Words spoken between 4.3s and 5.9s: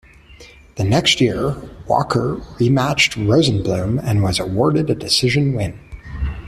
awarded a decision win.